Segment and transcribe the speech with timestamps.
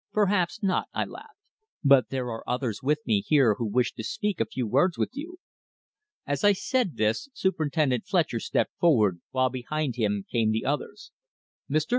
[0.13, 1.37] "Perhaps not," I laughed.
[1.83, 5.11] "But there are others with me here who wish to speak a few words with
[5.13, 5.37] you."
[6.25, 11.11] As I said this Superintendent Fletcher stepped forward, while behind him came the others.
[11.69, 11.89] "Mr.